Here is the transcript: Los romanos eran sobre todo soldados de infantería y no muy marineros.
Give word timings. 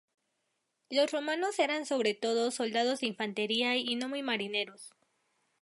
Los 0.89 1.11
romanos 1.11 1.59
eran 1.59 1.85
sobre 1.85 2.15
todo 2.15 2.49
soldados 2.49 3.01
de 3.01 3.05
infantería 3.05 3.75
y 3.75 3.93
no 3.95 4.09
muy 4.09 4.23
marineros. 4.23 4.95